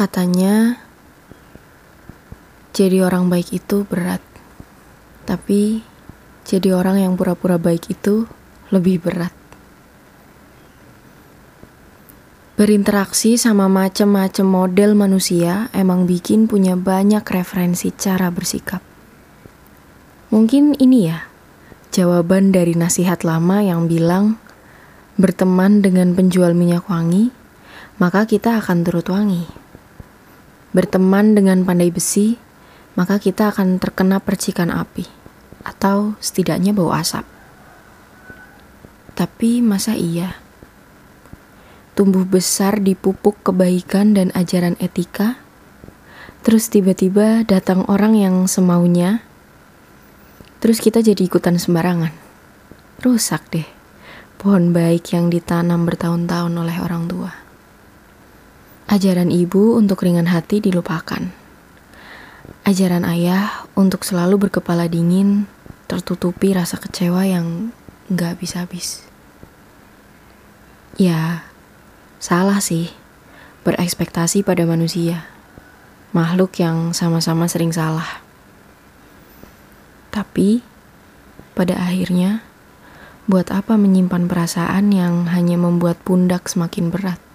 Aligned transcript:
Katanya, 0.00 0.80
jadi 2.72 3.04
orang 3.04 3.28
baik 3.28 3.52
itu 3.52 3.84
berat, 3.84 4.24
tapi 5.28 5.84
jadi 6.48 6.72
orang 6.72 7.04
yang 7.04 7.20
pura-pura 7.20 7.60
baik 7.60 7.92
itu 7.92 8.24
lebih 8.72 9.04
berat. 9.04 9.28
Berinteraksi 12.56 13.36
sama 13.36 13.68
macem-macem 13.68 14.48
model 14.48 14.96
manusia 14.96 15.68
emang 15.76 16.08
bikin 16.08 16.48
punya 16.48 16.80
banyak 16.80 17.20
referensi 17.20 17.92
cara 17.92 18.32
bersikap. 18.32 18.80
Mungkin 20.32 20.80
ini 20.80 21.12
ya, 21.12 21.28
jawaban 21.92 22.56
dari 22.56 22.72
nasihat 22.72 23.20
lama 23.20 23.60
yang 23.60 23.84
bilang, 23.84 24.40
berteman 25.20 25.84
dengan 25.84 26.16
penjual 26.16 26.56
minyak 26.56 26.88
wangi, 26.88 27.28
maka 28.00 28.24
kita 28.24 28.64
akan 28.64 28.80
turut 28.80 29.04
wangi 29.12 29.68
berteman 30.70 31.34
dengan 31.34 31.62
pandai 31.66 31.90
besi, 31.90 32.38
maka 32.94 33.18
kita 33.18 33.50
akan 33.54 33.78
terkena 33.82 34.22
percikan 34.22 34.70
api, 34.70 35.06
atau 35.66 36.14
setidaknya 36.22 36.74
bau 36.74 36.90
asap. 36.94 37.26
Tapi 39.18 39.60
masa 39.60 39.98
iya? 39.98 40.38
Tumbuh 41.98 42.24
besar 42.24 42.80
di 42.80 42.96
pupuk 42.96 43.42
kebaikan 43.44 44.16
dan 44.16 44.32
ajaran 44.32 44.78
etika, 44.80 45.36
terus 46.46 46.72
tiba-tiba 46.72 47.44
datang 47.44 47.84
orang 47.90 48.16
yang 48.16 48.48
semaunya, 48.48 49.20
terus 50.62 50.80
kita 50.80 51.04
jadi 51.04 51.20
ikutan 51.20 51.60
sembarangan. 51.60 52.14
Rusak 53.00 53.42
deh 53.52 53.80
pohon 54.40 54.72
baik 54.72 55.12
yang 55.12 55.28
ditanam 55.28 55.84
bertahun-tahun 55.84 56.56
oleh 56.56 56.76
orang 56.80 57.04
tua. 57.04 57.49
Ajaran 58.90 59.30
ibu 59.30 59.78
untuk 59.78 60.02
ringan 60.02 60.26
hati 60.26 60.58
dilupakan. 60.58 61.30
Ajaran 62.66 63.06
ayah 63.06 63.70
untuk 63.78 64.02
selalu 64.02 64.50
berkepala 64.50 64.90
dingin, 64.90 65.46
tertutupi 65.86 66.50
rasa 66.50 66.74
kecewa 66.74 67.22
yang 67.22 67.70
gak 68.10 68.34
habis-habis. 68.34 69.06
Ya, 70.98 71.46
salah 72.18 72.58
sih 72.58 72.90
berekspektasi 73.62 74.42
pada 74.42 74.66
manusia, 74.66 75.22
makhluk 76.10 76.58
yang 76.58 76.90
sama-sama 76.90 77.46
sering 77.46 77.70
salah. 77.70 78.18
Tapi, 80.10 80.66
pada 81.54 81.78
akhirnya, 81.78 82.42
buat 83.30 83.54
apa 83.54 83.78
menyimpan 83.78 84.26
perasaan 84.26 84.90
yang 84.90 85.30
hanya 85.30 85.54
membuat 85.54 86.02
pundak 86.02 86.50
semakin 86.50 86.90
berat? 86.90 87.29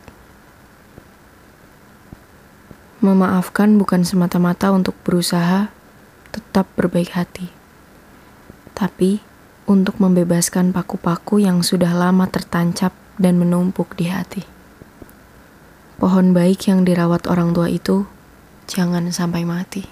Memaafkan 3.06 3.78
bukan 3.78 4.02
semata-mata 4.02 4.74
untuk 4.74 4.98
berusaha 5.06 5.70
tetap 6.34 6.66
berbaik 6.74 7.14
hati, 7.14 7.54
tapi 8.74 9.22
untuk 9.70 10.02
membebaskan 10.02 10.74
paku-paku 10.74 11.38
yang 11.38 11.62
sudah 11.62 11.94
lama 11.94 12.26
tertancap 12.26 12.98
dan 13.22 13.38
menumpuk 13.38 13.94
di 13.94 14.10
hati. 14.10 14.42
Pohon 16.02 16.34
baik 16.34 16.66
yang 16.66 16.82
dirawat 16.82 17.30
orang 17.30 17.54
tua 17.54 17.70
itu 17.70 18.10
jangan 18.66 19.14
sampai 19.14 19.46
mati. 19.46 19.86